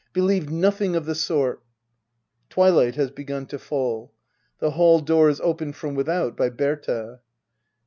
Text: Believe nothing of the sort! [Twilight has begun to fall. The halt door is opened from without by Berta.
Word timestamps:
Believe 0.13 0.49
nothing 0.49 0.95
of 0.95 1.05
the 1.05 1.13
sort! 1.13 1.61
[Twilight 2.49 2.95
has 2.95 3.11
begun 3.11 3.45
to 3.45 3.59
fall. 3.59 4.11
The 4.57 4.71
halt 4.71 5.05
door 5.05 5.29
is 5.29 5.39
opened 5.41 5.75
from 5.75 5.93
without 5.93 6.35
by 6.35 6.49
Berta. 6.49 7.19